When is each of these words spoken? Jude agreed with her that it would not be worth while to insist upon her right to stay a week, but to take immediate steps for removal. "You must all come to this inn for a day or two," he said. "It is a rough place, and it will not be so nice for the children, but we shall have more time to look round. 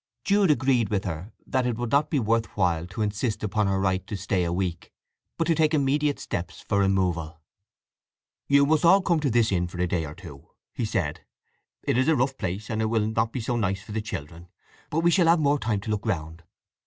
Jude 0.23 0.49
agreed 0.49 0.89
with 0.89 1.03
her 1.03 1.31
that 1.45 1.67
it 1.67 1.77
would 1.77 1.91
not 1.91 2.09
be 2.09 2.17
worth 2.17 2.47
while 2.57 2.87
to 2.87 3.03
insist 3.03 3.43
upon 3.43 3.67
her 3.67 3.79
right 3.79 4.07
to 4.07 4.17
stay 4.17 4.43
a 4.43 4.51
week, 4.51 4.91
but 5.37 5.45
to 5.45 5.53
take 5.53 5.75
immediate 5.75 6.19
steps 6.19 6.59
for 6.61 6.79
removal. 6.79 7.39
"You 8.47 8.65
must 8.65 8.83
all 8.83 9.03
come 9.03 9.19
to 9.19 9.29
this 9.29 9.51
inn 9.51 9.67
for 9.67 9.77
a 9.79 9.85
day 9.85 10.03
or 10.05 10.15
two," 10.15 10.47
he 10.73 10.85
said. 10.85 11.21
"It 11.83 11.99
is 11.99 12.07
a 12.07 12.15
rough 12.15 12.35
place, 12.39 12.67
and 12.71 12.81
it 12.81 12.85
will 12.85 13.05
not 13.09 13.31
be 13.31 13.41
so 13.41 13.55
nice 13.57 13.83
for 13.83 13.91
the 13.91 14.01
children, 14.01 14.47
but 14.89 15.01
we 15.01 15.11
shall 15.11 15.27
have 15.27 15.39
more 15.39 15.59
time 15.59 15.81
to 15.81 15.91
look 15.91 16.07
round. 16.07 16.41